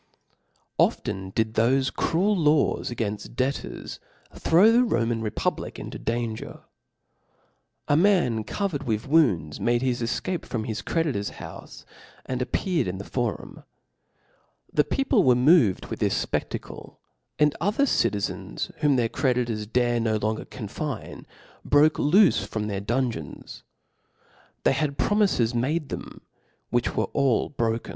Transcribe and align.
Often 0.79 1.29
did 1.35 1.53
thoie 1.53 1.93
cruel 1.93 2.35
laws 2.35 2.89
againft 2.89 3.35
debtors 3.35 3.99
throw 4.33 4.71
the 4.71 4.79
Roma(n 4.79 5.21
republic 5.21 5.77
into 5.77 5.99
danger. 5.99 6.61
A 7.87 7.95
num. 7.95 8.43
^1 8.45 8.47
covered 8.47 8.81
with 8.87 9.07
wounds 9.07 9.59
made 9.59 9.83
his 9.83 10.01
efcape 10.01 10.43
from 10.47 10.63
his 10.63 10.81
ccedkcfr's(") 10.81 11.27
z>itf»^.houic, 11.29 11.85
and 12.25 12.41
appeared 12.41 12.87
in 12.87 12.97
the 12.97 13.03
forum(").. 13.03 13.61
Tlte 14.75 14.89
peo 14.89 15.05
R^!*An. 15.21 15.21
P'^ 15.21 15.33
^^^^ 15.35 15.37
moved 15.37 15.85
with 15.85 15.99
this 15.99 16.25
ipeftacle, 16.25 16.95
and 17.37 17.55
other 17.61 17.85
cki 17.85 18.09
booji 18.09 18.33
#« 18.33 18.33
zens 18.33 18.75
whom 18.79 18.95
their 18.95 19.07
creditors 19.07 19.67
durft 19.67 20.05
^Q 20.05 20.23
longer 20.23 20.45
confine, 20.45 21.27
broke 21.63 21.97
loofc 21.97 22.47
from 22.47 22.67
iheir 22.69 22.83
dungeons. 22.83 23.61
They 24.63 24.73
had 24.73 24.97
pro 24.97 25.17
* 25.17 25.17
miies 25.17 25.53
made 25.53 25.89
thenn 25.89 26.21
whkch 26.73 26.95
were 26.97 27.11
all 27.13 27.49
broke. 27.49 27.89